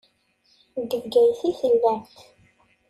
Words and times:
Deg 0.89 1.03
Bgayet 1.03 1.41
i 1.49 1.51
tellamt. 1.59 2.15